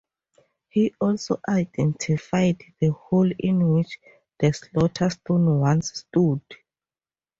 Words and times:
He 0.69 0.95
also 0.99 1.39
identified 1.47 2.59
the 2.79 2.91
hole 2.91 3.31
in 3.37 3.71
which 3.73 3.99
the 4.39 4.51
Slaughter 4.51 5.11
Stone 5.11 5.59
once 5.59 5.93
stood. 5.93 6.41